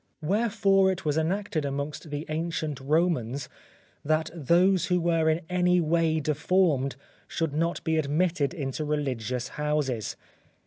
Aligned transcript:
Wherefore 0.23 0.91
it 0.91 1.05
was 1.05 1.15
enacted 1.15 1.63
among 1.63 1.93
the 2.03 2.25
ancient 2.27 2.79
Romans 2.79 3.47
that 4.03 4.31
those 4.33 4.87
who 4.87 4.99
were 4.99 5.29
in 5.29 5.41
any 5.47 5.79
way 5.79 6.19
deformed, 6.19 6.95
should 7.27 7.53
not 7.53 7.83
be 7.83 7.97
admitted 7.99 8.51
into 8.51 8.83
religious 8.83 9.49
houses. 9.49 10.15